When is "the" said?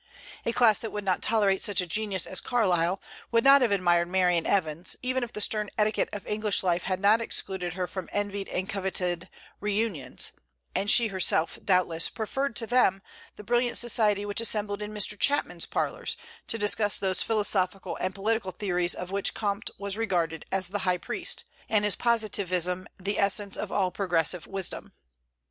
5.31-5.39, 13.35-13.43, 20.69-20.79, 22.99-23.19